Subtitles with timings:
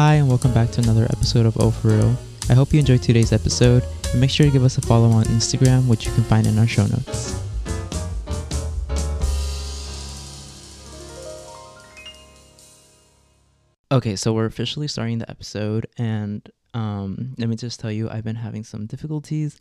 [0.00, 2.16] Hi, and welcome back to another episode of Oh For Real.
[2.48, 3.82] I hope you enjoyed today's episode,
[4.12, 6.56] and make sure to give us a follow on Instagram, which you can find in
[6.56, 7.42] our show notes.
[13.90, 18.22] Okay, so we're officially starting the episode, and um, let me just tell you, I've
[18.22, 19.58] been having some difficulties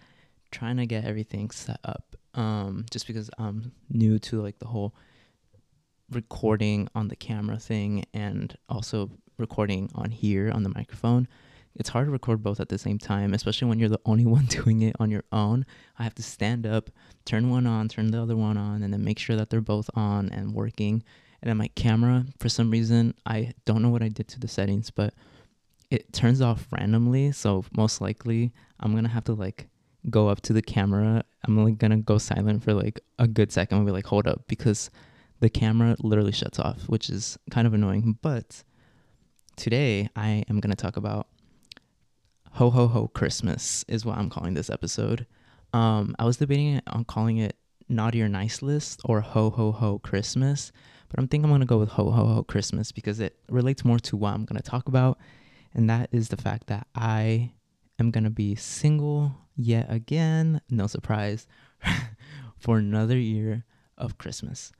[0.52, 2.16] trying to get everything set up.
[2.36, 4.94] Um, just because I'm new to like the whole
[6.12, 11.28] recording on the camera thing and also recording on here on the microphone.
[11.76, 14.46] It's hard to record both at the same time, especially when you're the only one
[14.46, 15.66] doing it on your own.
[15.98, 16.90] I have to stand up,
[17.26, 19.90] turn one on, turn the other one on, and then make sure that they're both
[19.94, 21.04] on and working.
[21.42, 24.48] And then my camera, for some reason, I don't know what I did to the
[24.48, 25.14] settings, but
[25.92, 27.32] it turns off randomly.
[27.32, 29.68] So most likely, I'm gonna have to like
[30.10, 31.24] go up to the camera.
[31.46, 33.78] I'm like gonna go silent for like a good second.
[33.78, 34.90] I'll be like, hold up, because
[35.40, 38.18] the camera literally shuts off, which is kind of annoying.
[38.22, 38.64] But
[39.58, 41.28] today I am gonna talk about
[42.54, 45.26] Ho Ho Ho Christmas is what I'm calling this episode.
[45.74, 47.58] Um, I was debating on calling it
[47.90, 50.72] Naughty or Nice List or Ho Ho Ho Christmas,
[51.10, 54.00] but I'm thinking I'm gonna go with Ho Ho Ho Christmas because it relates more
[54.00, 55.18] to what I'm gonna talk about,
[55.74, 57.52] and that is the fact that I
[58.00, 61.48] am gonna be single yet again, no surprise,
[62.60, 63.66] for another year
[63.98, 64.72] of Christmas.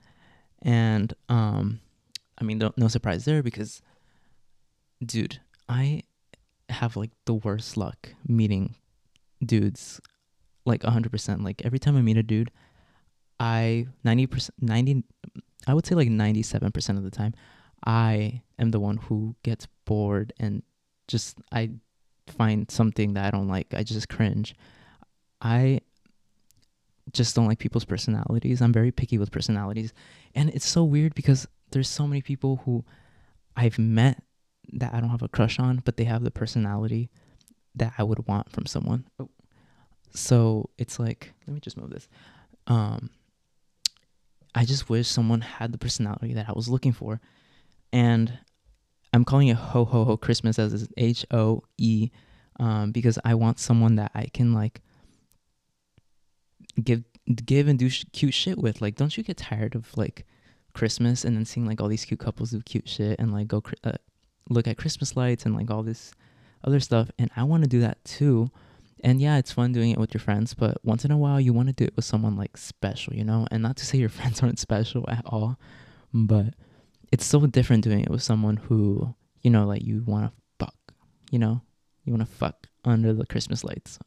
[0.62, 1.80] And um
[2.40, 3.82] I mean no, no surprise there because
[5.04, 6.02] dude, I
[6.68, 8.74] have like the worst luck meeting
[9.44, 10.00] dudes
[10.66, 12.50] like 100% like every time I meet a dude
[13.40, 15.04] I 90% 90
[15.66, 17.32] I would say like 97% of the time
[17.84, 20.62] I am the one who gets bored and
[21.06, 21.70] just I
[22.26, 23.72] find something that I don't like.
[23.74, 24.54] I just cringe.
[25.40, 25.80] I
[27.12, 28.60] just don't like people's personalities.
[28.60, 29.92] I'm very picky with personalities.
[30.34, 32.84] And it's so weird because there's so many people who
[33.56, 34.22] I've met
[34.72, 37.10] that I don't have a crush on, but they have the personality
[37.74, 39.06] that I would want from someone.
[39.18, 39.30] Oh.
[40.14, 42.08] So it's like, let me just move this.
[42.66, 43.10] Um,
[44.54, 47.20] I just wish someone had the personality that I was looking for.
[47.92, 48.38] And
[49.12, 52.10] I'm calling it Ho Ho Ho Christmas as H O E
[52.60, 54.82] um, because I want someone that I can like
[56.82, 57.04] give
[57.44, 58.80] give and do sh- cute shit with.
[58.80, 60.26] Like, don't you get tired of like
[60.74, 63.60] Christmas and then seeing like all these cute couples do cute shit and like go
[63.60, 63.92] cr- uh,
[64.48, 66.12] look at Christmas lights and like all this
[66.64, 67.10] other stuff?
[67.18, 68.50] And I want to do that too.
[69.04, 71.52] And yeah, it's fun doing it with your friends, but once in a while, you
[71.52, 73.46] want to do it with someone like special, you know?
[73.50, 75.58] And not to say your friends aren't special at all,
[76.12, 76.54] but
[77.12, 80.74] it's so different doing it with someone who, you know, like you want to fuck,
[81.30, 81.60] you know?
[82.04, 83.98] You want to fuck under the Christmas lights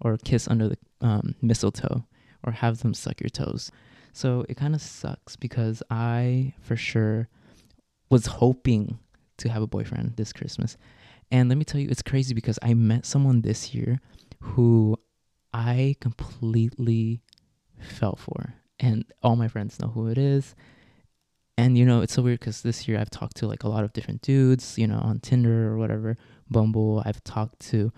[0.00, 2.04] or kiss under the um, mistletoe
[2.44, 3.70] or have them suck your toes.
[4.12, 7.28] So it kind of sucks because I, for sure,
[8.10, 8.98] was hoping
[9.38, 10.76] to have a boyfriend this Christmas.
[11.30, 14.00] And let me tell you, it's crazy because I met someone this year
[14.40, 14.96] who
[15.52, 17.22] I completely
[17.80, 18.54] fell for.
[18.80, 20.54] And all my friends know who it is.
[21.56, 23.82] And you know, it's so weird because this year I've talked to like a lot
[23.82, 26.16] of different dudes, you know, on Tinder or whatever,
[26.48, 27.02] Bumble.
[27.04, 27.92] I've talked to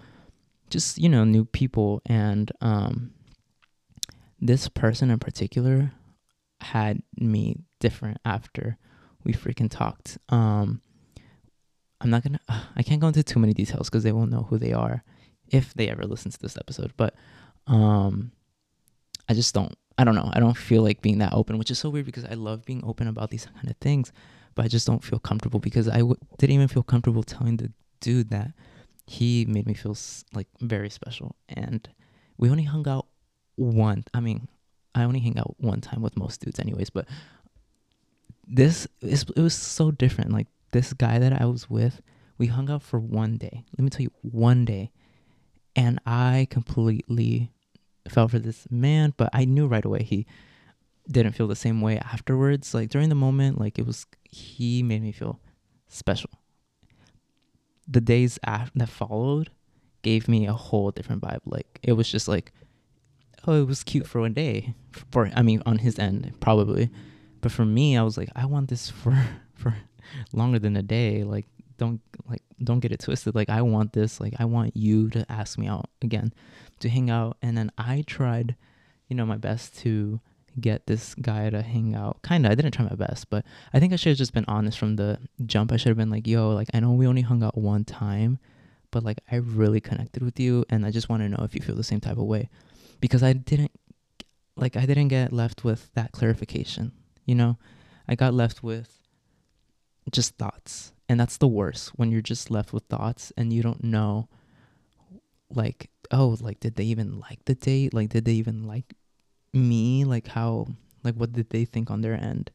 [0.70, 2.00] just, you know, new people.
[2.06, 3.12] And um,
[4.40, 5.92] this person in particular
[6.62, 8.78] had me different after
[9.24, 10.16] we freaking talked.
[10.30, 10.80] Um,
[12.00, 12.40] I'm not gonna,
[12.76, 15.04] I can't go into too many details because they won't know who they are
[15.48, 16.92] if they ever listen to this episode.
[16.96, 17.14] But
[17.66, 18.32] um,
[19.28, 19.74] I just don't.
[19.98, 20.30] I don't know.
[20.32, 22.82] I don't feel like being that open, which is so weird because I love being
[22.86, 24.12] open about these kind of things,
[24.54, 27.70] but I just don't feel comfortable because I w- didn't even feel comfortable telling the
[28.00, 28.52] dude that
[29.06, 29.94] he made me feel
[30.32, 31.36] like very special.
[31.50, 31.86] And
[32.38, 33.08] we only hung out
[33.56, 34.04] one.
[34.14, 34.48] I mean,
[34.94, 36.88] I only hang out one time with most dudes, anyways.
[36.88, 37.06] But
[38.46, 40.32] this is it was so different.
[40.32, 42.00] Like this guy that I was with,
[42.38, 43.64] we hung out for one day.
[43.76, 44.90] Let me tell you, one day
[45.76, 47.50] and I completely
[48.08, 50.26] fell for this man, but I knew right away he
[51.10, 52.74] didn't feel the same way afterwards.
[52.74, 55.40] Like during the moment, like it was he made me feel
[55.88, 56.30] special.
[57.86, 59.50] The days after that followed
[60.02, 61.40] gave me a whole different vibe.
[61.44, 62.52] Like it was just like,
[63.46, 64.74] oh, it was cute for one day.
[65.10, 66.90] For I mean, on his end, probably,
[67.40, 69.16] but for me, I was like, I want this for
[69.54, 69.76] for
[70.32, 71.24] longer than a day.
[71.24, 71.46] Like
[71.78, 73.34] don't like don't get it twisted.
[73.34, 76.32] Like i want this like i want you to ask me out again
[76.80, 77.36] to hang out.
[77.42, 78.56] And then i tried
[79.08, 80.20] you know my best to
[80.60, 82.22] get this guy to hang out.
[82.22, 84.44] Kind of i didn't try my best but i think i should have just been
[84.48, 85.72] honest from the jump.
[85.72, 88.38] I should have been like yo like i know we only hung out one time
[88.90, 91.60] but like i really connected with you and i just want to know if you
[91.60, 92.48] feel the same type of way.
[93.00, 93.72] Because i didn't
[94.56, 96.92] like i didn't get left with that clarification
[97.30, 97.56] you know?
[98.08, 98.98] I got left with
[100.12, 100.92] just thoughts.
[101.08, 104.28] And that's the worst when you're just left with thoughts and you don't know
[105.52, 107.92] like oh like did they even like the date?
[107.92, 108.94] Like did they even like
[109.52, 110.04] me?
[110.04, 110.68] Like how
[111.02, 112.50] like what did they think on their end?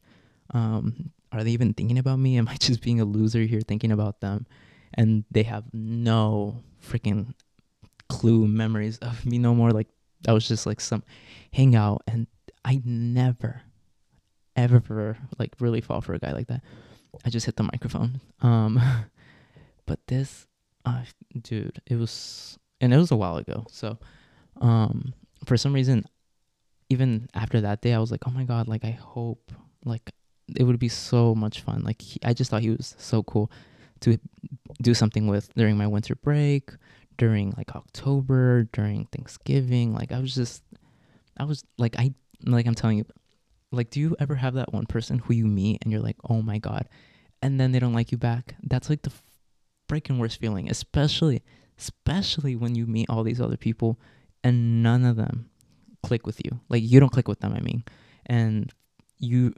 [0.54, 2.38] Um are they even thinking about me?
[2.38, 4.46] Am i just being a loser here thinking about them?
[4.94, 7.34] And they have no freaking
[8.08, 9.72] clue memories of me no more.
[9.72, 9.90] Like
[10.22, 11.04] that was just like some
[11.52, 12.04] hangout.
[12.08, 12.28] And
[12.64, 13.62] i never
[14.56, 16.64] ever like really fall for a guy like that
[17.24, 18.22] i just hit the microphone.
[18.42, 18.82] Um
[19.86, 20.48] but this
[20.86, 21.04] uh
[21.42, 23.66] dude it was and it was a while ago.
[23.70, 23.98] So
[24.62, 25.14] um
[25.46, 26.06] for some reason
[26.90, 29.52] even after that day i was like oh my god like i hope
[29.84, 30.12] like
[30.56, 31.84] it would be so much fun.
[31.84, 33.52] Like he, i just thought he was so cool
[34.02, 34.18] to
[34.82, 36.72] do something with during my winter break
[37.18, 39.94] during like october during thanksgiving.
[39.94, 40.64] Like i was just
[41.38, 42.14] i was like i
[42.46, 43.06] like i'm telling you
[43.76, 46.42] like do you ever have that one person who you meet and you're like oh
[46.42, 46.88] my god
[47.42, 48.56] and then they don't like you back?
[48.64, 49.12] That's like the
[49.88, 51.44] freaking worst feeling especially
[51.78, 54.00] especially when you meet all these other people
[54.44, 55.50] and none of them
[56.04, 56.60] click with you.
[56.70, 57.84] Like you don't click with them i mean.
[58.26, 58.72] And
[59.20, 59.54] you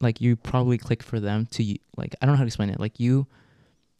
[0.00, 2.80] like you probably click for them to like i don't know how to explain it.
[2.80, 3.26] Like you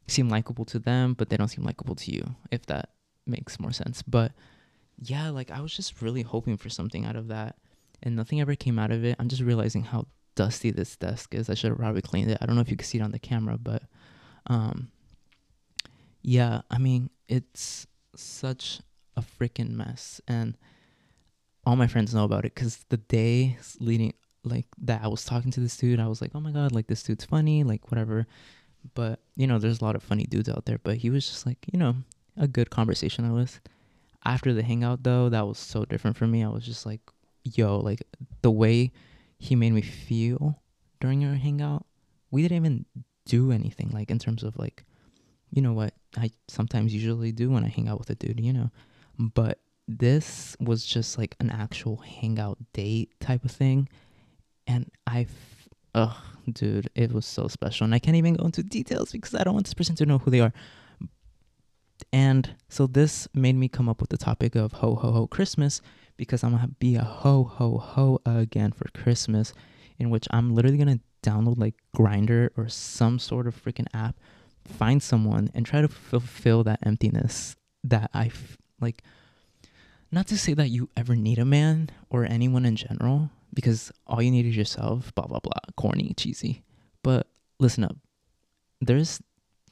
[0.07, 2.91] seem likable to them but they don't seem likable to you if that
[3.27, 4.03] makes more sense.
[4.03, 4.33] But
[4.99, 7.57] yeah like i was just really hoping for something out of that
[8.05, 10.07] and nothing ever came out of it i'm just realizing how
[10.37, 12.77] dusty this desk is i should have probably cleaned it i don't know if you
[12.77, 13.83] can see it on the camera but
[14.47, 14.91] um
[16.23, 18.81] yeah i mean it's such
[19.17, 20.57] a freaking mess and
[21.67, 24.13] all my friends know about it because the day leading
[24.45, 26.87] like that I was talking to this dude, I was like, oh my god, like
[26.87, 28.27] this dude's funny, like whatever.
[28.95, 31.47] But you know, there's a lot of funny dudes out there, but he was just
[31.47, 31.97] like, you know,
[32.37, 33.61] a good conversationalist.
[34.25, 36.45] After the hangout though, that was so different for me.
[36.45, 37.01] I was just like,
[37.45, 38.03] yo, like
[38.43, 38.93] the way
[39.39, 40.61] he made me feel
[41.01, 41.87] during our hangout,
[42.31, 42.85] we didn't even
[43.27, 44.85] do anything like in terms of like,
[45.51, 48.53] you know what I sometimes usually do when I hang out with a dude, you
[48.53, 48.71] know.
[49.19, 53.89] But this was just like an actual hangout date type of thing
[54.67, 55.27] and I,
[55.95, 56.17] ugh,
[56.51, 59.55] dude, it was so special, and I can't even go into details because I don't
[59.55, 60.53] want this person to know who they are.
[62.13, 65.81] And so this made me come up with the topic of ho ho ho Christmas
[66.17, 69.53] because I'm gonna be a ho ho ho again for Christmas,
[69.99, 74.17] in which I'm literally gonna download like Grindr or some sort of freaking app,
[74.65, 78.31] find someone and try to fulfill that emptiness that I
[78.81, 79.03] like.
[80.13, 84.23] Not to say that you ever need a man or anyone in general, because all
[84.23, 86.63] you need is yourself, blah, blah, blah, corny, cheesy.
[87.03, 87.27] But
[87.59, 87.97] listen up.
[88.81, 89.21] There's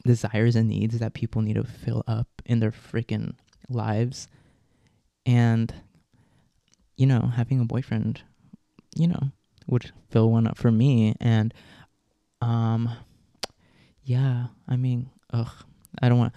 [0.05, 3.35] desires and needs that people need to fill up in their freaking
[3.69, 4.27] lives.
[5.25, 5.73] And,
[6.97, 8.21] you know, having a boyfriend,
[8.95, 9.31] you know,
[9.67, 11.15] would fill one up for me.
[11.19, 11.53] And,
[12.41, 12.89] um,
[14.03, 15.51] yeah, I mean, ugh,
[16.01, 16.33] I don't want,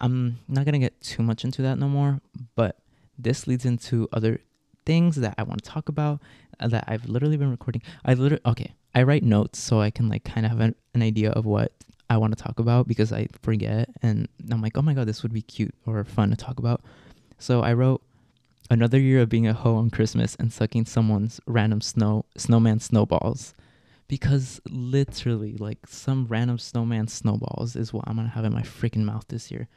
[0.00, 2.20] I'm not going to get too much into that no more,
[2.54, 2.78] but
[3.18, 4.40] this leads into other
[4.84, 6.20] things that I want to talk about
[6.60, 7.82] uh, that I've literally been recording.
[8.04, 8.74] I literally okay.
[8.94, 11.72] I write notes so I can like kind of have an, an idea of what
[12.08, 15.22] I want to talk about because I forget and I'm like, oh my god, this
[15.22, 16.82] would be cute or fun to talk about.
[17.38, 18.02] So I wrote
[18.70, 23.54] another year of being a hoe on Christmas and sucking someone's random snow snowman snowballs.
[24.08, 29.04] Because literally, like some random snowman snowballs is what I'm gonna have in my freaking
[29.04, 29.68] mouth this year.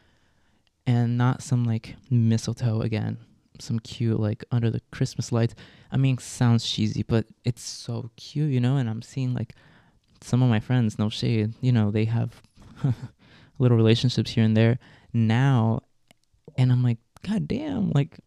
[0.85, 3.17] And not some like mistletoe again
[3.61, 5.55] some cute like under the Christmas lights.
[5.91, 8.77] I mean, sounds cheesy, but it's so cute, you know.
[8.77, 9.55] And I'm seeing like
[10.21, 12.41] some of my friends, no shade, you know, they have
[13.59, 14.79] little relationships here and there
[15.13, 15.81] now,
[16.57, 18.19] and I'm like, god damn, like,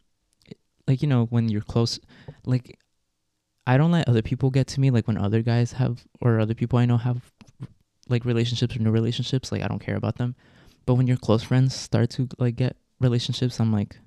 [0.87, 2.01] like you know, when you're close,
[2.45, 2.79] like,
[3.67, 4.91] I don't let other people get to me.
[4.91, 7.33] Like when other guys have or other people I know have
[8.09, 10.35] like relationships or new relationships, like I don't care about them.
[10.87, 13.99] But when your close friends start to like get relationships, I'm like,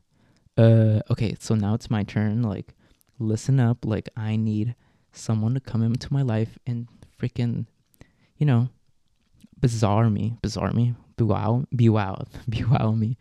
[0.57, 2.73] uh okay so now it's my turn like
[3.19, 4.75] listen up like i need
[5.11, 6.87] someone to come into my life and
[7.19, 7.65] freaking
[8.37, 8.69] you know
[9.59, 13.17] bizarre me bizarre me be wow be wow be wow me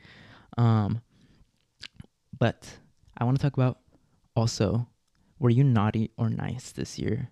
[0.56, 1.00] um
[2.38, 2.78] but
[3.18, 3.78] i want to talk about
[4.36, 4.86] also
[5.38, 7.30] were you naughty or nice this year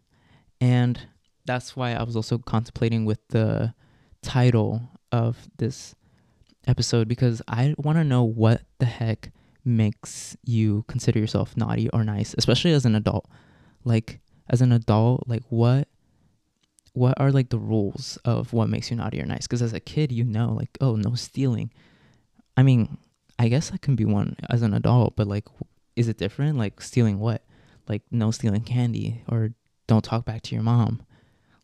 [0.61, 1.07] and
[1.45, 3.75] that's why i was also contemplating with the
[4.23, 5.95] title of this
[6.67, 9.31] episode because i want to know what the heck
[9.65, 13.29] makes you consider yourself naughty or nice, especially as an adult.
[13.85, 15.89] Like as an adult, like what
[16.95, 19.47] what are like the rules of what makes you naughty or nice?
[19.47, 21.71] Because as a kid, you know, like oh, no stealing.
[22.57, 22.99] I mean,
[23.39, 25.47] I guess that can be one as an adult, but like,
[25.97, 26.59] is it different?
[26.59, 27.45] Like stealing what?
[27.89, 29.51] Like no stealing candy or
[29.87, 31.03] don't talk back to your mom.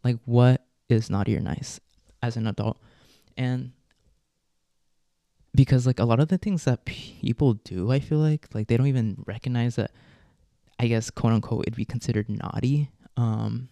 [0.04, 1.80] Like what is naughty or nice
[2.22, 2.78] as an adult?
[3.38, 3.70] and
[5.54, 8.76] because like a lot of the things that people do i feel like like they
[8.76, 9.92] don't even recognize that
[10.78, 13.68] i guess quote unquote it'd be considered naughty um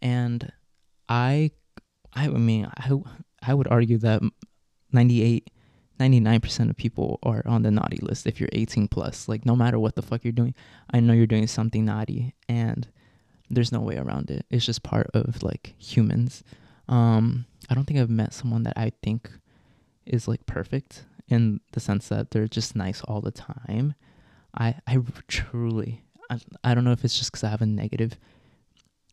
[0.00, 0.52] and
[1.08, 1.50] i
[2.12, 2.92] i mean i
[3.42, 4.22] i would argue that
[4.92, 5.50] 98
[6.00, 9.28] 99% of people are on the naughty list if you're 18 plus.
[9.28, 10.54] Like no matter what the fuck you're doing
[10.92, 12.88] i know you're doing something naughty and
[13.50, 14.46] there's no way around it.
[14.48, 16.42] It's just part of like humans.
[16.88, 19.30] Um i don't think i've met someone that i think
[20.06, 23.94] is like perfect in the sense that they're just nice all the time.
[24.56, 28.18] I I truly I, I don't know if it's just because I have a negative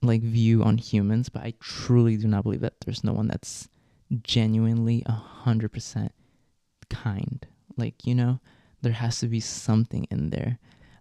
[0.01, 3.67] like view on humans, but I truly do not believe that there's no one that's
[4.23, 6.13] genuinely a hundred percent
[6.89, 7.45] kind.
[7.75, 8.39] Like you know,
[8.81, 10.59] there has to be something in there.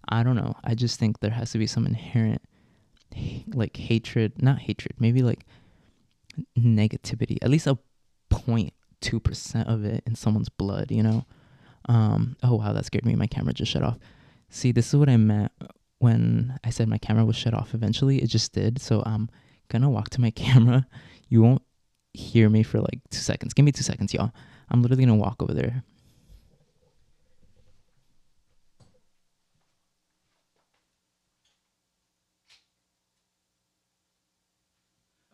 [0.08, 0.54] I don't know.
[0.62, 2.42] I just think there has to be some inherent
[3.54, 5.44] like hatred, not hatred, maybe like
[6.58, 7.78] negativity, at least a
[8.28, 11.24] point 2% of it in someone's blood, you know?
[11.88, 13.14] Um, oh, wow, that scared me.
[13.14, 13.98] My camera just shut off.
[14.48, 15.52] See, this is what I meant
[15.98, 18.18] when I said my camera was shut off eventually.
[18.18, 18.80] It just did.
[18.80, 19.28] So I'm
[19.68, 20.86] gonna walk to my camera.
[21.28, 21.62] You won't
[22.12, 23.54] hear me for like two seconds.
[23.54, 24.32] Give me two seconds, y'all.
[24.70, 25.84] I'm literally gonna walk over there.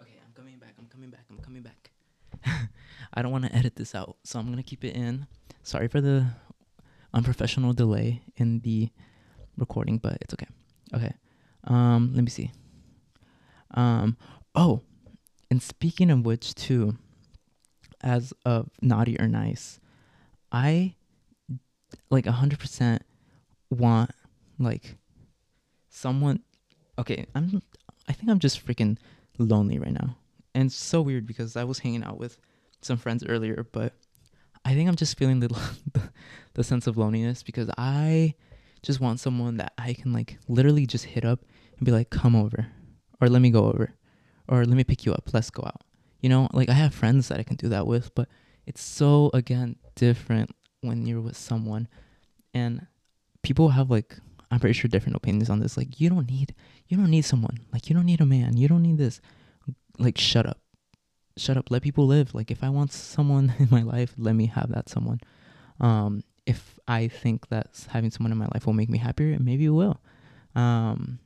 [0.01, 0.75] Okay, I'm coming back.
[0.79, 1.25] I'm coming back.
[1.31, 1.91] I'm coming back.
[3.15, 5.27] I don't want to edit this out, so I'm gonna keep it in.
[5.63, 6.27] Sorry for the
[7.15, 8.91] unprofessional delay in the
[9.57, 10.47] recording, but it's okay.
[10.95, 11.13] Okay.
[11.65, 12.51] Um, let me see.
[13.73, 14.17] Um,
[14.55, 14.83] oh,
[15.51, 16.97] and speaking of which, too,
[18.03, 19.81] as of naughty or nice,
[20.51, 20.95] I
[22.11, 23.03] like a hundred percent
[23.71, 24.11] want
[24.59, 24.97] like
[25.89, 26.41] someone.
[26.99, 27.63] Okay, I'm.
[28.09, 28.99] I think I'm just freaking
[29.39, 30.17] lonely right now,
[30.55, 32.39] and it's so weird because I was hanging out with
[32.81, 33.95] some friends earlier, but
[34.65, 35.49] I think I'm just feeling the,
[35.93, 36.03] the,
[36.55, 38.35] the sense of loneliness because I
[38.83, 41.41] just want someone that I can like literally just hit up
[41.79, 42.67] and be like, "Come over,"
[43.21, 43.95] or "Let me go over,"
[44.49, 45.31] or "Let me pick you up.
[45.33, 45.83] Let's go out."
[46.23, 48.29] You know, like I have friends that I can do that with, but
[48.67, 51.89] it's so again different when you're with someone,
[52.55, 52.87] and
[53.43, 54.17] people have like
[54.51, 55.77] I'm pretty sure different opinions on this.
[55.77, 56.55] Like you don't need
[56.89, 57.59] you don't need someone.
[57.73, 58.57] Like you don't need a man.
[58.57, 59.21] You don't need this.
[59.99, 60.59] Like shut up
[61.37, 64.47] shut up let people live like if i want someone in my life let me
[64.47, 65.21] have that someone
[65.81, 69.67] um if i think that having someone in my life will make me happier maybe
[69.67, 70.01] it will
[70.55, 71.19] um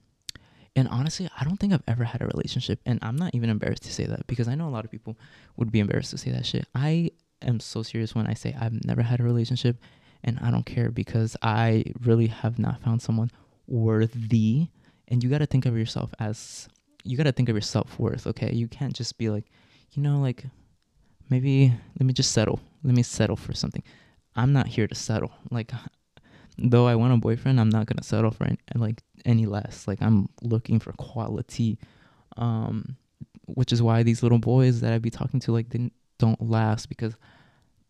[0.76, 3.82] and honestly i don't think i've ever had a relationship and i'm not even embarrassed
[3.82, 5.18] to say that because i know a lot of people
[5.56, 7.10] would be embarrassed to say that shit i
[7.42, 9.76] am so serious when i say i've never had a relationship
[10.22, 13.30] and i don't care because i really have not found someone
[13.66, 14.68] worthy
[15.08, 16.68] and you got to think of yourself as
[17.02, 19.46] you got to think of your self-worth okay you can't just be like
[19.96, 20.44] you know, like
[21.30, 22.60] maybe let me just settle.
[22.84, 23.82] Let me settle for something.
[24.36, 25.32] I'm not here to settle.
[25.50, 25.72] Like
[26.58, 29.86] though I want a boyfriend, I'm not gonna settle for any, like any less.
[29.86, 31.78] Like I'm looking for quality.
[32.36, 32.96] Um
[33.46, 36.88] which is why these little boys that I be talking to like they don't last
[36.88, 37.14] because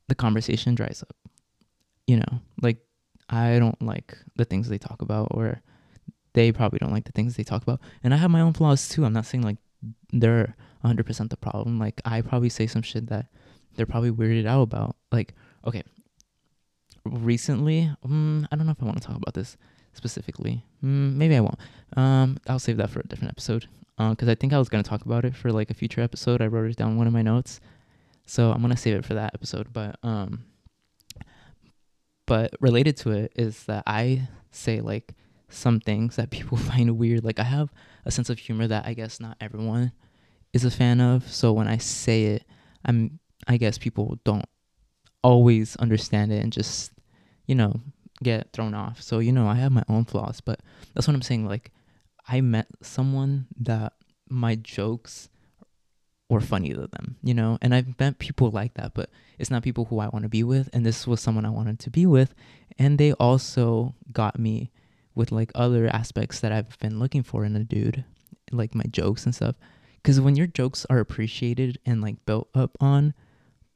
[0.08, 1.16] the conversation dries up.
[2.06, 2.78] You know, like
[3.28, 5.62] I don't like the things they talk about or
[6.34, 7.80] they probably don't like the things they talk about.
[8.04, 9.04] And I have my own flaws too.
[9.04, 9.56] I'm not saying like
[10.12, 10.54] they're
[10.84, 11.78] 100% the problem.
[11.78, 13.26] Like I probably say some shit that
[13.74, 14.96] they're probably weirded out about.
[15.10, 15.34] Like,
[15.66, 15.82] okay,
[17.06, 19.56] recently, um, I don't know if I want to talk about this
[19.92, 20.64] specifically.
[20.84, 21.58] Mm, maybe I won't.
[21.96, 23.68] Um, I'll save that for a different episode.
[23.98, 26.42] Uh, cause I think I was gonna talk about it for like a future episode.
[26.42, 27.60] I wrote it down one of my notes,
[28.26, 29.72] so I'm gonna save it for that episode.
[29.72, 30.44] But um,
[32.26, 35.14] but related to it is that I say like
[35.48, 37.24] some things that people find weird.
[37.24, 37.72] Like I have
[38.04, 39.92] a sense of humor that I guess not everyone
[40.52, 41.30] is a fan of.
[41.32, 42.44] So when I say it,
[42.84, 44.44] I'm I guess people don't
[45.22, 46.92] always understand it and just
[47.46, 47.80] you know
[48.22, 49.02] get thrown off.
[49.02, 50.60] So you know I have my own flaws, but
[50.94, 51.46] that's what I'm saying.
[51.46, 51.72] Like
[52.28, 53.92] I met someone that
[54.28, 55.28] my jokes
[56.28, 59.62] were funny to them, you know, and I've met people like that, but it's not
[59.62, 60.68] people who I want to be with.
[60.72, 62.34] And this was someone I wanted to be with,
[62.78, 64.72] and they also got me
[65.14, 68.04] with like other aspects that I've been looking for in a dude,
[68.50, 69.54] like my jokes and stuff.
[69.96, 73.14] Because when your jokes are appreciated and like built up on,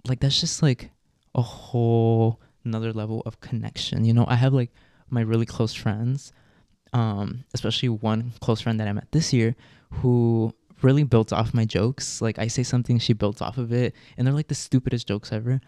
[0.06, 0.90] like that's just like
[1.34, 4.04] a whole another level of connection.
[4.04, 4.70] You know, I have like
[5.08, 6.32] my really close friends,
[6.92, 9.56] um, especially one close friend that I met this year
[9.90, 12.22] who really built off my jokes.
[12.22, 15.32] Like I say something, she builds off of it, and they're like the stupidest jokes
[15.32, 15.60] ever.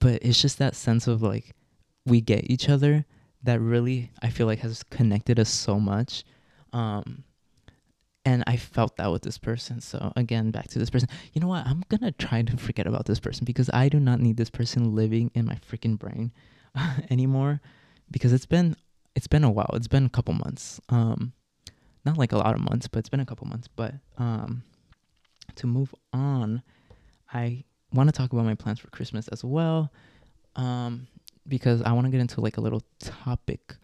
[0.00, 1.54] But it's just that sense of like
[2.06, 3.04] we get each other
[3.42, 6.24] that really I feel like has connected us so much.
[6.72, 7.24] Um,
[8.28, 9.80] and I felt that with this person.
[9.80, 11.08] So again, back to this person.
[11.32, 11.66] You know what?
[11.66, 14.94] I'm gonna try to forget about this person because I do not need this person
[14.94, 16.32] living in my freaking brain
[17.10, 17.62] anymore.
[18.10, 18.76] Because it's been
[19.14, 19.70] it's been a while.
[19.72, 20.78] It's been a couple months.
[20.90, 21.32] Um,
[22.04, 23.66] not like a lot of months, but it's been a couple months.
[23.74, 24.62] But um,
[25.54, 26.62] to move on,
[27.32, 29.90] I want to talk about my plans for Christmas as well.
[30.54, 31.06] Um,
[31.46, 33.76] because I want to get into like a little topic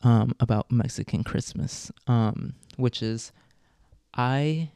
[0.00, 3.32] um, about Mexican Christmas, um, which is
[4.14, 4.70] I,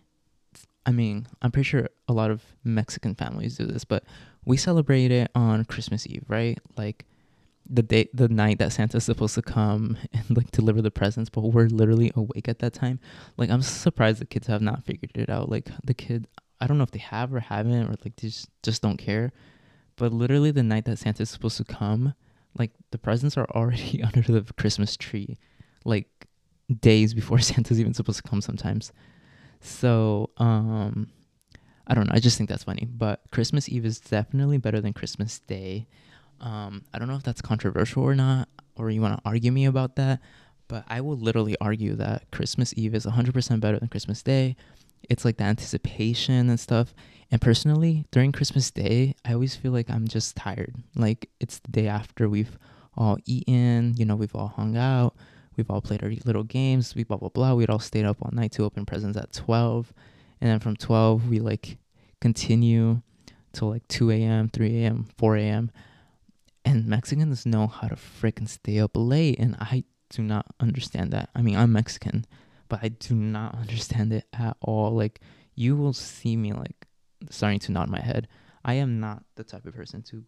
[0.85, 4.05] I mean, I'm pretty sure a lot of Mexican families do this, but
[4.45, 6.59] we celebrate it on Christmas Eve, right?
[6.77, 7.05] Like
[7.69, 11.43] the day, the night that Santa's supposed to come and like deliver the presents, but
[11.43, 13.01] we're literally awake at that time.
[13.37, 15.49] Like I'm surprised the kids have not figured it out.
[15.49, 16.27] Like the kid,
[16.61, 19.33] I don't know if they have or haven't, or like they just just don't care.
[19.97, 22.15] But literally the night that Santa's supposed to come,
[22.59, 25.37] like the presents are already under the Christmas tree,
[25.85, 26.09] like
[26.81, 28.93] days before Santa's even supposed to come sometimes.
[29.61, 31.09] So, um
[31.89, 32.87] I don't know, I just think that's funny.
[32.91, 35.87] But Christmas Eve is definitely better than Christmas Day.
[36.41, 39.65] Um I don't know if that's controversial or not or you want to argue me
[39.67, 40.21] about that,
[40.69, 44.57] but I will literally argue that Christmas Eve is 100% better than Christmas Day.
[45.09, 46.95] It's like the anticipation and stuff.
[47.31, 50.75] And personally, during Christmas Day, I always feel like I'm just tired.
[50.95, 52.59] Like it's the day after we've
[52.97, 55.15] all eaten, you know, we've all hung out,
[55.57, 57.55] we've all played our little games, we blah blah blah.
[57.55, 59.93] We'd all stayed up all night to open presents at twelve.
[60.41, 61.79] And then from twelve we like
[62.21, 63.03] continue
[63.53, 65.71] till like two AM, three AM, four AM.
[66.65, 71.31] And Mexicans know how to freaking stay up late and I do not understand that.
[71.35, 72.27] I mean I'm Mexican,
[72.69, 74.93] but I do not understand it at all.
[74.93, 75.21] Like
[75.55, 76.87] you will see me like
[77.31, 78.29] starting to nod my head.
[78.65, 80.25] I am not the type of person to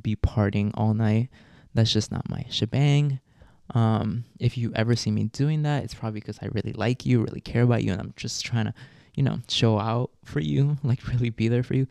[0.00, 1.28] be partying all night.
[1.74, 3.20] That's just not my shebang.
[3.74, 7.20] Um, if you ever see me doing that, it's probably because I really like you,
[7.22, 8.74] really care about you, and I'm just trying to,
[9.14, 11.86] you know, show out for you, like really be there for you.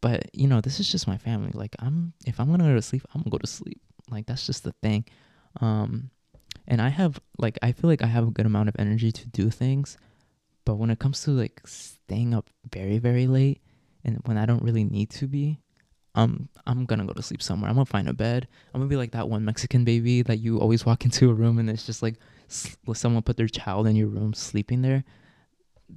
[0.00, 1.50] But you know, this is just my family.
[1.52, 3.80] Like I'm, if I'm gonna go to sleep, I'm gonna go to sleep.
[4.10, 5.04] Like that's just the thing.
[5.60, 6.10] Um,
[6.68, 9.28] and I have like I feel like I have a good amount of energy to
[9.28, 9.96] do things,
[10.64, 13.62] but when it comes to like staying up very very late,
[14.04, 15.60] and when I don't really need to be,
[16.16, 17.68] um, I'm gonna go to sleep somewhere.
[17.68, 18.48] I'm gonna find a bed.
[18.72, 21.58] I'm gonna be like that one Mexican baby that you always walk into a room
[21.58, 22.16] and it's just like
[22.48, 25.04] someone put their child in your room sleeping there.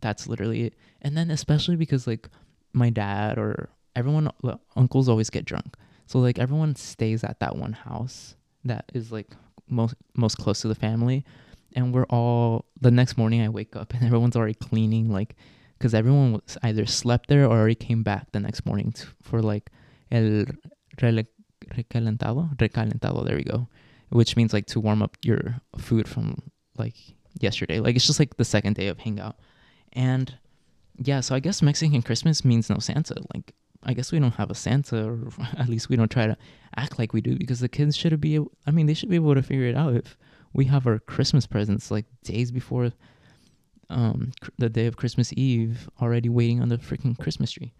[0.01, 0.75] That's literally it.
[1.01, 2.29] And then especially because like
[2.73, 4.29] my dad or everyone,
[4.75, 5.75] uncles always get drunk.
[6.05, 9.27] So like everyone stays at that one house that is like
[9.69, 11.23] most most close to the family,
[11.75, 15.35] and we're all the next morning I wake up and everyone's already cleaning like
[15.77, 19.41] because everyone was either slept there or already came back the next morning to, for
[19.41, 19.69] like
[20.11, 20.45] el
[21.69, 23.25] recalentado, recalentado.
[23.25, 23.67] There we go,
[24.09, 26.41] which means like to warm up your food from
[26.77, 26.95] like
[27.39, 27.79] yesterday.
[27.79, 29.37] Like it's just like the second day of hangout,
[29.93, 30.33] and
[30.97, 31.19] yeah.
[31.21, 33.15] So I guess Mexican Christmas means no Santa.
[33.33, 36.37] Like I guess we don't have a Santa, or at least we don't try to
[36.75, 38.35] act like we do because the kids should be.
[38.35, 40.17] Able, I mean, they should be able to figure it out if
[40.53, 42.91] we have our Christmas presents like days before
[43.89, 47.73] um, the day of Christmas Eve already waiting on the freaking Christmas tree.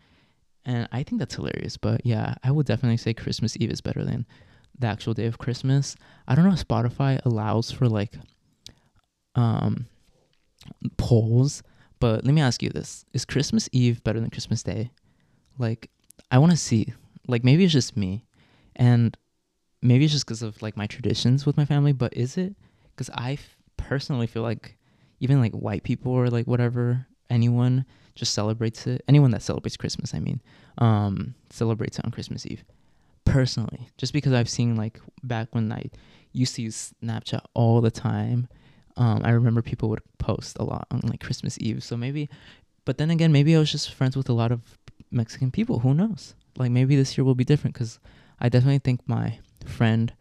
[0.65, 1.77] And I think that's hilarious.
[1.77, 4.25] But yeah, I would definitely say Christmas Eve is better than
[4.77, 5.95] the actual day of Christmas.
[6.27, 8.13] I don't know if Spotify allows for like
[9.35, 9.85] um
[10.97, 11.63] polls,
[11.99, 13.05] but let me ask you this.
[13.13, 14.91] Is Christmas Eve better than Christmas Day?
[15.57, 15.89] Like
[16.31, 16.93] I want to see.
[17.27, 18.25] Like maybe it's just me
[18.75, 19.15] and
[19.81, 22.55] maybe it's just cuz of like my traditions with my family, but is it
[22.95, 24.77] cuz I f- personally feel like
[25.19, 27.85] even like white people or like whatever anyone
[28.19, 29.01] just celebrates it.
[29.07, 30.41] Anyone that celebrates Christmas, I mean,
[30.77, 32.63] um, celebrates it on Christmas Eve.
[33.25, 35.89] Personally, just because I've seen like back when I
[36.33, 38.47] used to use Snapchat all the time,
[38.97, 41.83] um, I remember people would post a lot on like Christmas Eve.
[41.83, 42.29] So maybe,
[42.85, 44.61] but then again, maybe I was just friends with a lot of
[45.11, 45.79] Mexican people.
[45.79, 46.35] Who knows?
[46.57, 47.99] Like maybe this year will be different because
[48.39, 50.11] I definitely think my friend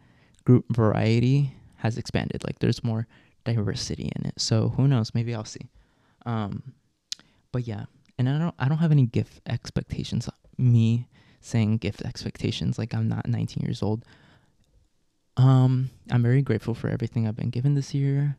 [0.44, 2.44] group variety has expanded.
[2.44, 3.06] Like there's more
[3.44, 4.40] diversity in it.
[4.40, 5.14] So who knows?
[5.14, 5.68] Maybe I'll see.
[6.26, 6.74] Um,
[7.52, 7.84] but yeah,
[8.18, 10.28] and I don't I don't have any gift expectations.
[10.56, 11.08] Me
[11.40, 14.04] saying gift expectations like I'm not 19 years old.
[15.36, 18.36] Um, I'm very grateful for everything I've been given this year,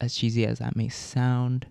[0.00, 1.66] as cheesy as that may sound.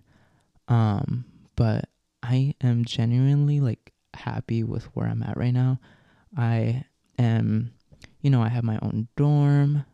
[0.68, 1.24] Um,
[1.56, 1.88] but
[2.22, 5.80] I am genuinely like happy with where I'm at right now.
[6.36, 6.84] I
[7.18, 7.72] am,
[8.20, 9.84] you know, I have my own dorm.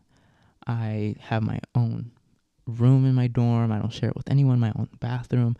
[0.67, 2.11] I have my own
[2.67, 3.71] room in my dorm.
[3.71, 4.59] I don't share it with anyone.
[4.59, 5.55] My own bathroom.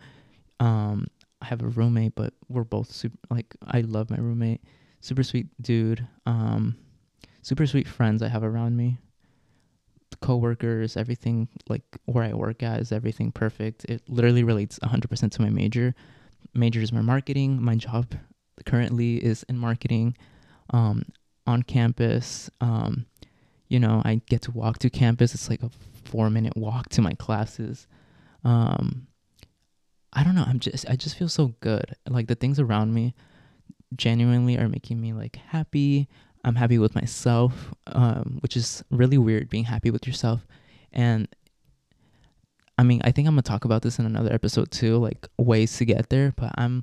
[0.60, 1.06] Um,
[1.42, 3.16] I have a roommate, but we're both super.
[3.30, 4.62] Like I love my roommate.
[5.00, 6.06] Super sweet dude.
[6.24, 6.76] Um,
[7.42, 8.98] super sweet friends I have around me.
[10.20, 13.84] coworkers, everything like where I work at is everything perfect.
[13.86, 15.94] It literally relates 100% to my major.
[16.54, 17.62] Major is my marketing.
[17.62, 18.14] My job
[18.64, 20.16] currently is in marketing
[20.70, 21.02] um,
[21.46, 22.50] on campus.
[22.60, 23.06] Um,
[23.68, 25.34] you know, I get to walk to campus.
[25.34, 25.70] It's like a
[26.04, 27.86] four minute walk to my classes.
[28.44, 29.08] Um,
[30.16, 30.44] I don't know.
[30.46, 31.94] I'm just, I just feel so good.
[32.08, 33.14] Like the things around me
[33.94, 36.08] genuinely are making me like happy.
[36.42, 40.46] I'm happy with myself, um, which is really weird being happy with yourself.
[40.90, 41.28] And
[42.78, 45.76] I mean, I think I'm gonna talk about this in another episode too, like ways
[45.76, 46.32] to get there.
[46.34, 46.82] But I'm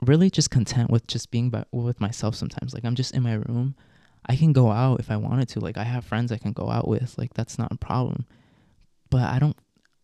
[0.00, 2.72] really just content with just being by, with myself sometimes.
[2.72, 3.74] Like I'm just in my room.
[4.24, 5.60] I can go out if I wanted to.
[5.60, 7.18] Like I have friends I can go out with.
[7.18, 8.24] Like that's not a problem.
[9.10, 9.56] But I don't.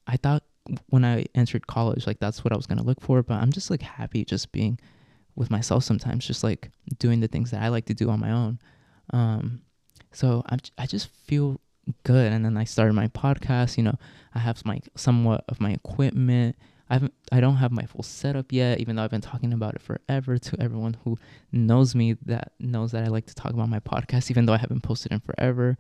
[0.07, 0.43] I thought
[0.89, 3.23] when I entered college, like that's what I was gonna look for.
[3.23, 4.79] But I'm just like happy just being
[5.37, 8.31] with myself sometimes, just like doing the things that I like to do on my
[8.31, 8.59] own.
[9.13, 9.63] Um,
[10.13, 11.61] so I I just feel
[12.05, 12.33] good.
[12.33, 13.77] And then I started my podcast.
[13.77, 13.99] You know,
[14.35, 16.57] I have my somewhat of my equipment.
[16.89, 19.75] I haven't I don't have my full setup yet, even though I've been talking about
[19.75, 21.17] it forever to everyone who
[21.53, 24.59] knows me that knows that I like to talk about my podcast, even though I
[24.59, 25.77] haven't posted in forever.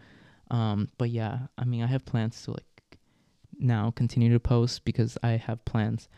[0.51, 2.74] Um, but yeah, I mean I have plans to like
[3.59, 6.09] now continue to post because I have plans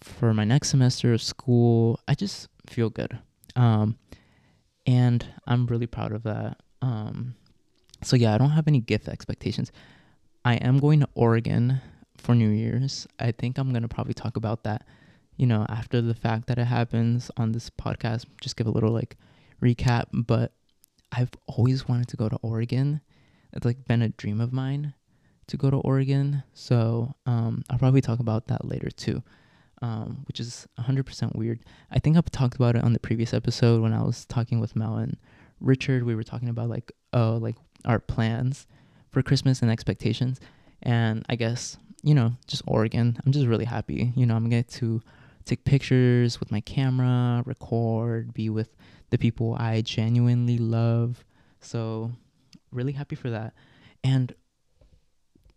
[0.00, 2.00] for my next semester of school.
[2.06, 3.18] I just feel good.
[3.56, 3.98] Um,
[4.86, 6.58] and I'm really proud of that.
[6.80, 7.34] Um,
[8.02, 9.72] so yeah, I don't have any gift expectations.
[10.44, 11.80] I am going to Oregon
[12.16, 13.06] for New Year's.
[13.18, 14.86] I think I'm gonna probably talk about that,
[15.36, 18.26] you know, after the fact that it happens on this podcast.
[18.40, 19.16] Just give a little like
[19.62, 20.06] recap.
[20.12, 20.52] But
[21.12, 23.00] I've always wanted to go to Oregon.
[23.52, 24.94] It's like been a dream of mine
[25.48, 26.42] to go to Oregon.
[26.54, 29.22] So um, I'll probably talk about that later too
[29.82, 31.60] um, which is 100% weird.
[31.90, 34.76] I think I've talked about it on the previous episode when I was talking with
[34.76, 35.16] Mel and
[35.60, 36.02] Richard.
[36.02, 38.66] We were talking about like, oh, like our plans
[39.10, 40.40] for Christmas and expectations.
[40.82, 43.18] And I guess, you know, just Oregon.
[43.24, 44.12] I'm just really happy.
[44.16, 45.00] You know, I'm going to
[45.44, 48.76] take pictures with my camera, record, be with
[49.10, 51.24] the people I genuinely love.
[51.60, 52.12] So,
[52.70, 53.54] really happy for that.
[54.04, 54.34] And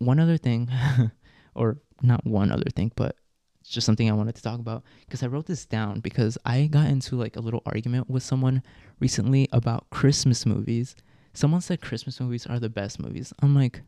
[0.02, 0.68] one other thing,
[1.54, 3.16] or not one other thing, but
[3.60, 6.66] it's just something I wanted to talk about because I wrote this down because I
[6.66, 8.62] got into like a little argument with someone
[8.98, 10.96] recently about Christmas movies.
[11.32, 13.32] Someone said Christmas movies are the best movies.
[13.40, 13.82] I'm like,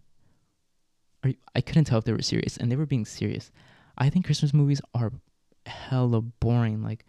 [1.24, 3.50] you, I couldn't tell if they were serious, and they were being serious.
[3.98, 5.12] I think Christmas movies are
[5.66, 6.82] hella boring.
[6.82, 7.04] Like,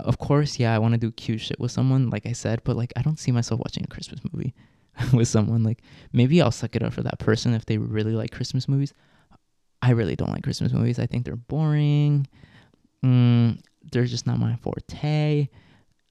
[0.00, 2.76] of course, yeah, I want to do cute shit with someone, like I said, but
[2.76, 4.54] like I don't see myself watching a Christmas movie
[5.12, 5.62] with someone.
[5.62, 8.92] Like, maybe I'll suck it up for that person if they really like Christmas movies.
[9.80, 10.98] I really don't like Christmas movies.
[10.98, 12.26] I think they're boring.
[13.04, 15.48] Mm, they're just not my forte.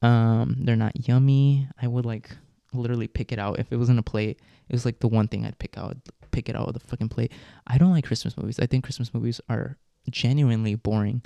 [0.02, 1.68] Um, they're not yummy.
[1.82, 2.36] I would like
[2.74, 4.40] literally pick it out if it was in a plate.
[4.68, 5.96] It was like the one thing I'd pick out,
[6.32, 7.32] pick it out of the fucking plate.
[7.68, 8.60] I don't like Christmas movies.
[8.60, 9.78] I think Christmas movies are
[10.10, 11.22] genuinely boring.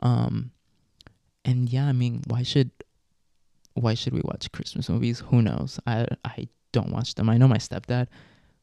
[0.00, 0.52] Um,
[1.44, 2.70] and yeah, I mean, why should
[3.74, 5.20] why should we watch Christmas movies?
[5.20, 5.80] Who knows?
[5.86, 7.28] I I don't watch them.
[7.28, 8.08] I know my stepdad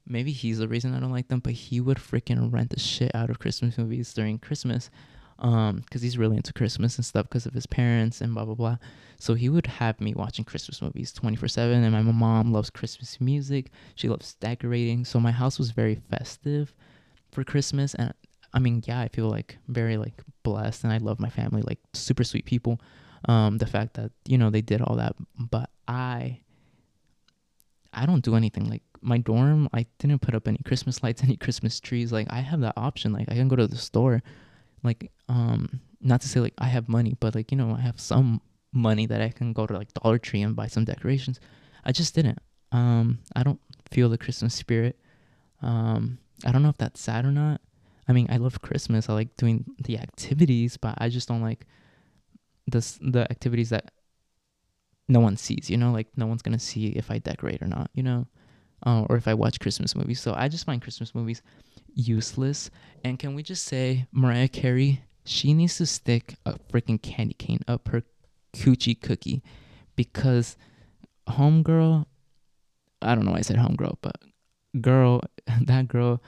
[0.07, 3.13] maybe he's the reason I don't like them, but he would freaking rent the shit
[3.15, 4.89] out of Christmas movies during Christmas.
[5.37, 8.55] Um, because he's really into Christmas and stuff because of his parents and blah blah
[8.55, 8.77] blah.
[9.19, 11.83] So he would have me watching Christmas movies 24 7.
[11.83, 13.71] And my mom loves Christmas music.
[13.95, 15.03] She loves decorating.
[15.03, 16.73] So my house was very festive
[17.33, 17.95] for Christmas.
[17.95, 18.13] And
[18.53, 21.79] I mean, yeah, I feel like very like blessed and I love my family, like
[21.93, 22.79] super sweet people.
[23.27, 25.15] Um, the fact that, you know, they did all that.
[25.37, 26.39] But I
[27.95, 31.37] I don't do anything like my dorm, I didn't put up any Christmas lights, any
[31.37, 32.11] Christmas trees.
[32.11, 33.13] Like I have that option.
[33.13, 34.21] Like I can go to the store.
[34.83, 37.99] Like um not to say like I have money, but like, you know, I have
[37.99, 38.41] some
[38.73, 41.39] money that I can go to like Dollar Tree and buy some decorations.
[41.83, 42.39] I just didn't.
[42.71, 43.59] Um I don't
[43.91, 44.99] feel the Christmas spirit.
[45.61, 47.61] Um I don't know if that's sad or not.
[48.07, 49.09] I mean, I love Christmas.
[49.09, 51.65] I like doing the activities, but I just don't like
[52.67, 53.91] the the activities that
[55.07, 57.89] no one sees, you know, like no one's to see if I decorate or not,
[57.93, 58.27] you know
[58.85, 60.21] uh, or if I watch Christmas movies.
[60.21, 61.41] So I just find Christmas movies
[61.93, 62.69] useless.
[63.03, 67.61] And can we just say Mariah Carey, she needs to stick a freaking candy cane
[67.67, 68.03] up her
[68.53, 69.41] coochie cookie
[69.95, 70.55] because
[71.27, 72.05] homegirl,
[73.01, 74.17] I don't know why I said homegirl, but
[74.81, 75.21] girl,
[75.61, 76.21] that girl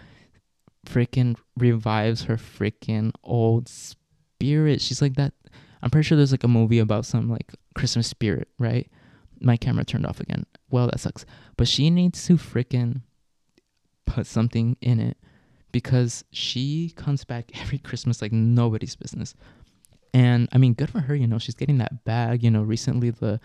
[0.86, 4.82] freaking revives her freaking old spirit.
[4.82, 5.34] She's like that.
[5.82, 8.90] I'm pretty sure there's like a movie about some like Christmas spirit, right?
[9.40, 11.26] My camera turned off again well, that sucks.
[11.56, 13.02] But she needs to freaking
[14.06, 15.18] put something in it
[15.72, 19.36] because she comes back every Christmas like nobody's business.
[20.14, 22.44] And I mean, good for her, you know, she's getting that bag.
[22.44, 23.40] You know, recently the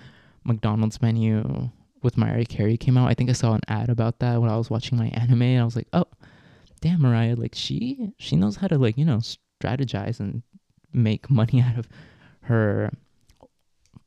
[0.45, 1.71] McDonald's menu
[2.03, 3.09] with Mariah Carey came out.
[3.09, 5.61] I think I saw an ad about that when I was watching my anime, and
[5.61, 6.07] I was like, oh,
[6.81, 9.21] damn, Mariah, like she she knows how to like you know
[9.61, 10.43] strategize and
[10.93, 11.89] make money out of
[12.43, 12.91] her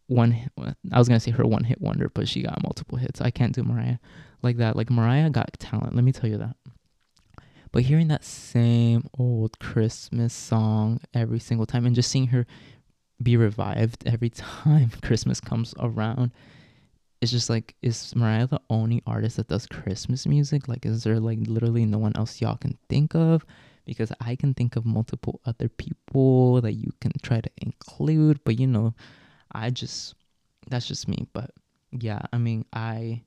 [0.07, 0.49] one
[0.91, 3.21] I was gonna say her one hit wonder, but she got multiple hits.
[3.21, 3.97] I can't do Mariah
[4.43, 4.75] like that.
[4.75, 6.55] Like Mariah got talent, let me tell you that.
[7.71, 12.45] But hearing that same old Christmas song every single time and just seeing her
[13.21, 16.31] be revived every time Christmas comes around,
[17.19, 20.67] it's just like, is Mariah the only artist that does Christmas music?
[20.67, 23.45] Like, is there like literally no one else y'all can think of?
[23.85, 28.59] Because I can think of multiple other people that you can try to include, but
[28.59, 28.93] you know,
[29.51, 30.15] I just,
[30.69, 31.27] that's just me.
[31.33, 31.51] But
[31.91, 33.23] yeah, I mean, I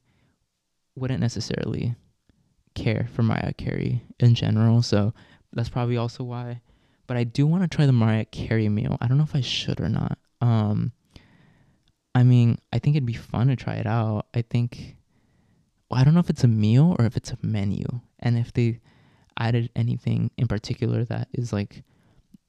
[0.97, 1.95] wouldn't necessarily
[2.75, 5.15] care for Mariah Carey in general, so
[5.53, 6.61] that's probably also why.
[7.07, 8.99] But I do want to try the Mariah Carey meal.
[9.01, 10.19] I don't know if I should or not.
[10.41, 10.93] Um,
[12.15, 14.27] I mean, I think it'd be fun to try it out.
[14.35, 14.97] I think
[15.89, 17.87] well, I don't know if it's a meal or if it's a menu,
[18.19, 18.81] and if they
[19.39, 21.83] added anything in particular that is like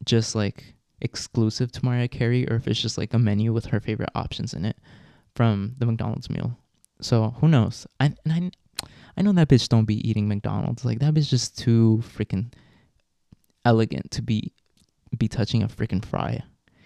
[0.06, 3.80] just like exclusive to Mariah Carey, or if it's just like a menu with her
[3.80, 4.78] favorite options in it
[5.36, 6.58] from the McDonald's meal.
[7.02, 7.88] So who knows?
[7.99, 8.52] I and I
[9.17, 10.86] I know that bitch don't be eating McDonald's.
[10.86, 12.54] Like that bitch just too freaking
[13.65, 14.54] elegant to be
[15.17, 16.43] be touching a freaking fry.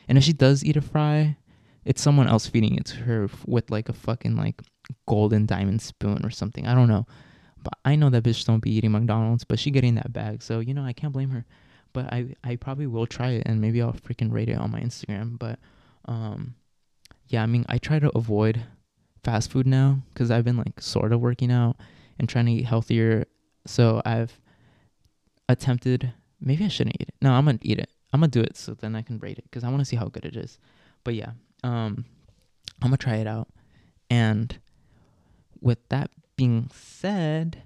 [0.07, 1.37] And if she does eat a fry,
[1.85, 4.61] it's someone else feeding it to her with like a fucking like
[5.07, 6.67] golden diamond spoon or something.
[6.67, 7.05] I don't know.
[7.63, 10.43] But I know that bitch don't be eating McDonald's, but she getting that bag.
[10.43, 11.45] So, you know, I can't blame her.
[11.93, 14.81] But I I probably will try it and maybe I'll freaking rate it on my
[14.81, 15.39] Instagram.
[15.39, 15.59] But
[16.05, 16.55] um
[17.27, 18.63] yeah, I mean, I try to avoid
[19.23, 21.77] fast food now cuz I've been like sort of working out
[22.19, 23.25] and trying to eat healthier.
[23.65, 24.39] So I've
[25.47, 26.13] attempted.
[26.41, 27.15] Maybe I shouldn't eat it.
[27.21, 27.89] No, I'm gonna eat it.
[28.11, 29.95] I'm gonna do it so then I can rate it because I want to see
[29.95, 30.57] how good it is.
[31.03, 31.31] But yeah,
[31.63, 32.05] um,
[32.81, 33.47] I'm gonna try it out.
[34.09, 34.59] And
[35.61, 37.63] with that being said,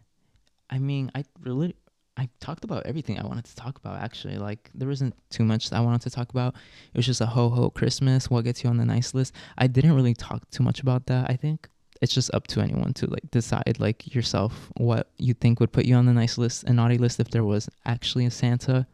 [0.70, 1.76] I mean, I really
[2.18, 4.38] I talked about everything I wanted to talk about actually.
[4.38, 6.56] Like there wasn't too much I wanted to talk about.
[6.94, 9.34] It was just a ho ho Christmas, what gets you on the nice list.
[9.58, 11.30] I didn't really talk too much about that.
[11.30, 11.70] I think
[12.02, 15.86] it's just up to anyone to like decide like yourself what you think would put
[15.86, 18.88] you on the nice list and naughty list if there was actually a Santa.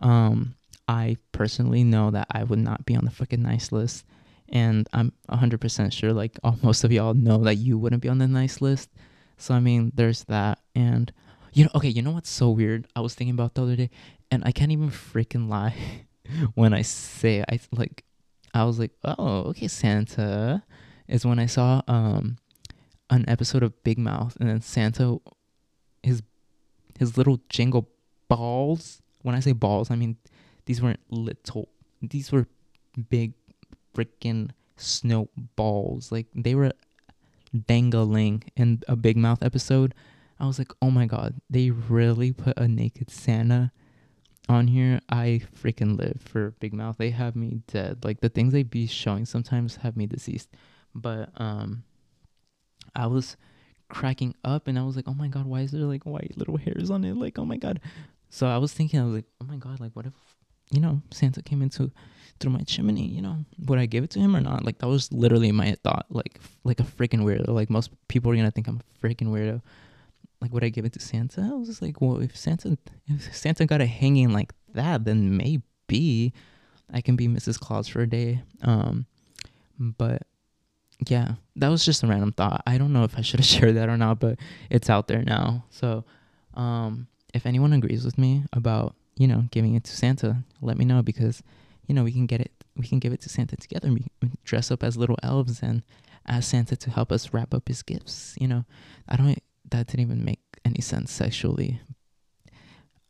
[0.00, 0.54] Um,
[0.86, 4.04] I personally know that I would not be on the fucking nice list,
[4.48, 8.18] and I'm 100% sure like all, most of y'all know that you wouldn't be on
[8.18, 8.90] the nice list.
[9.36, 11.12] So I mean, there's that, and
[11.52, 12.86] you know, okay, you know what's so weird?
[12.94, 13.90] I was thinking about the other day,
[14.30, 15.74] and I can't even freaking lie
[16.54, 18.04] when I say I like,
[18.52, 20.62] I was like, oh, okay, Santa
[21.08, 22.36] is when I saw um
[23.10, 25.18] an episode of Big Mouth and then Santa
[26.02, 26.22] his
[26.98, 27.88] his little jingle
[28.28, 29.02] balls.
[29.22, 30.16] When I say balls, I mean
[30.66, 31.68] these weren't little
[32.00, 32.46] these were
[33.08, 33.32] big
[33.94, 36.12] freaking snowballs.
[36.12, 36.72] Like they were
[37.66, 39.94] dangling in a Big Mouth episode.
[40.38, 43.70] I was like, oh my god, they really put a naked Santa
[44.48, 45.00] on here.
[45.08, 46.96] I freaking live for Big Mouth.
[46.98, 48.04] They have me dead.
[48.04, 50.50] Like the things they be showing sometimes have me deceased.
[50.94, 51.84] But um,
[52.94, 53.36] I was
[53.88, 56.56] cracking up and I was like, oh my god, why is there like white little
[56.56, 57.16] hairs on it?
[57.16, 57.80] Like, oh my god.
[58.28, 60.12] So I was thinking, I was like, oh my god, like what if
[60.70, 61.92] you know Santa came into
[62.40, 63.06] through my chimney?
[63.06, 64.64] You know, would I give it to him or not?
[64.64, 66.06] Like that was literally my thought.
[66.10, 67.48] Like like a freaking weirdo.
[67.48, 69.60] Like most people are gonna think I'm a freaking weirdo.
[70.40, 71.42] Like would I give it to Santa?
[71.42, 75.36] I was just like, well, if Santa if Santa got a hanging like that, then
[75.36, 76.32] maybe
[76.92, 77.58] I can be Mrs.
[77.58, 78.42] Claus for a day.
[78.62, 79.06] Um,
[79.78, 80.22] but
[81.08, 82.62] yeah, that was just a random thought.
[82.66, 84.38] I don't know if I should have shared that or not, but
[84.70, 85.64] it's out there now.
[85.70, 86.04] So,
[86.54, 90.84] um, if anyone agrees with me about you know giving it to Santa, let me
[90.84, 91.42] know because
[91.86, 92.52] you know we can get it.
[92.76, 93.92] We can give it to Santa together.
[93.92, 94.06] We
[94.44, 95.82] dress up as little elves and
[96.26, 98.36] ask Santa to help us wrap up his gifts.
[98.40, 98.64] You know,
[99.08, 99.38] I don't.
[99.70, 101.80] That didn't even make any sense sexually.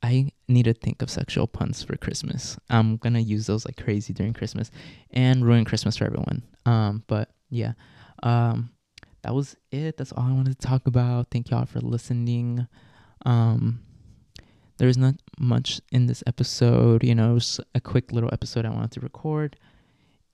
[0.02, 2.58] I need to think of sexual puns for Christmas.
[2.68, 4.70] I'm gonna use those like crazy during Christmas
[5.10, 6.42] and ruin Christmas for everyone.
[6.66, 7.72] Um, but yeah.
[8.22, 8.70] Um,
[9.22, 9.96] that was it.
[9.96, 11.28] That's all I wanted to talk about.
[11.30, 12.68] Thank y'all for listening.
[13.24, 13.80] Um,
[14.78, 17.04] there's not much in this episode.
[17.04, 19.56] You know, it was a quick little episode I wanted to record.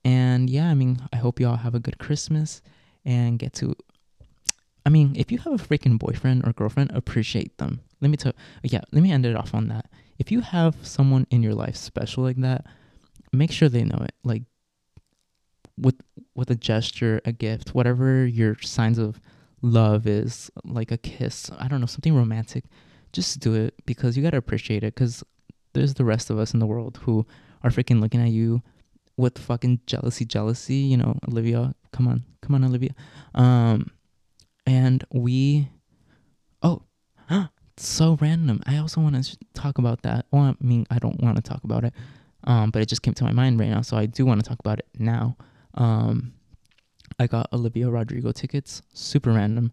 [0.03, 2.61] And yeah, I mean, I hope y'all have a good Christmas
[3.05, 3.75] and get to.
[4.85, 7.81] I mean, if you have a freaking boyfriend or girlfriend, appreciate them.
[8.01, 8.33] Let me tell.
[8.63, 9.89] Yeah, let me end it off on that.
[10.17, 12.65] If you have someone in your life special like that,
[13.31, 14.13] make sure they know it.
[14.23, 14.43] Like,
[15.77, 16.01] with
[16.35, 19.19] with a gesture, a gift, whatever your signs of
[19.61, 22.65] love is, like a kiss, I don't know, something romantic,
[23.13, 25.23] just do it because you got to appreciate it cuz
[25.73, 27.25] there's the rest of us in the world who
[27.63, 28.61] are freaking looking at you
[29.17, 32.23] with fucking jealousy, jealousy, you know, Olivia, come on.
[32.41, 32.93] Come on, Olivia.
[33.35, 33.91] Um
[34.65, 35.69] and we,
[36.61, 36.83] oh,
[37.77, 38.61] so random.
[38.65, 40.25] I also want to talk about that.
[40.31, 41.93] Well, I mean, I don't want to talk about it,
[42.43, 44.47] um, but it just came to my mind right now, so I do want to
[44.47, 45.37] talk about it now.
[45.75, 46.33] Um,
[47.19, 49.71] I got Olivia Rodrigo tickets, super random.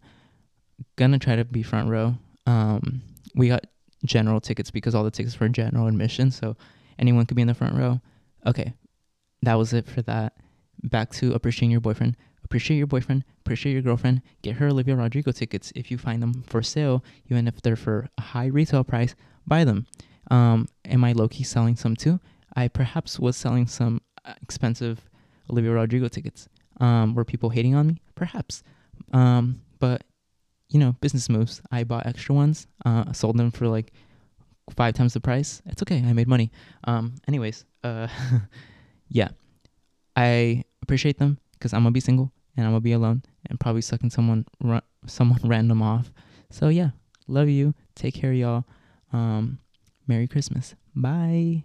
[0.97, 2.15] Gonna try to be front row.
[2.47, 3.03] Um,
[3.39, 3.65] we got
[4.05, 6.57] general tickets because all the tickets were general admission, so
[6.99, 8.01] anyone could be in the front row.
[8.47, 8.75] Okay,
[9.43, 10.35] that was it for that.
[10.83, 12.17] Back to appreciating your boyfriend.
[12.45, 15.71] Appreciate your boyfriend, appreciate your girlfriend, get her Olivia Rodrigo tickets.
[15.77, 19.15] If you find them for sale, even if they're for a high retail price,
[19.47, 19.87] buy them.
[20.31, 22.21] Um, am I low key selling some too?
[22.57, 25.11] I perhaps was selling some uh, expensive
[25.51, 26.49] Olivia Rodrigo tickets.
[26.81, 28.01] Um, were people hating on me?
[28.15, 28.63] Perhaps.
[29.13, 30.05] Um, but
[30.71, 31.63] you know, business moves.
[31.71, 33.93] I bought extra ones, uh, sold them for like
[34.77, 35.63] five times the price.
[35.67, 36.03] It's okay.
[36.07, 36.51] I made money.
[36.85, 38.09] Um, anyways, uh,
[39.09, 39.29] yeah,
[40.17, 43.83] I appreciate them because I'm gonna be single and I'm gonna be alone and probably
[43.83, 46.13] sucking someone ra- someone random off.
[46.51, 46.91] So yeah,
[47.27, 47.75] love you.
[47.95, 48.65] Take care, y'all.
[49.13, 49.59] Um,
[50.07, 50.75] Merry Christmas.
[50.95, 51.65] Bye.